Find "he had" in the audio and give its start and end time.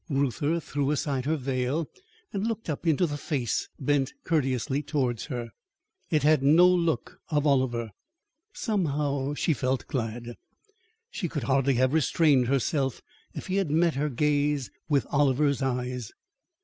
13.45-13.69